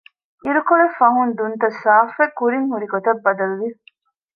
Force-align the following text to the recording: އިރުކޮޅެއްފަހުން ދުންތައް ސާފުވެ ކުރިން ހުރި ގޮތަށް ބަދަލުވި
އިރުކޮޅެއްފަހުން 0.43 1.31
ދުންތައް 1.37 1.77
ސާފުވެ 1.83 2.25
ކުރިން 2.37 2.67
ހުރި 2.71 2.87
ގޮތަށް 2.93 3.21
ބަދަލުވި 3.25 3.69